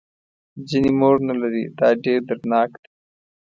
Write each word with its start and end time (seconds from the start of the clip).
ځینې 0.67 0.91
مور 0.99 1.15
نه 1.27 1.33
لري 1.41 1.63
دا 1.79 1.89
ډېر 2.03 2.19
دردناک 2.29 2.71
دی. 2.81 2.89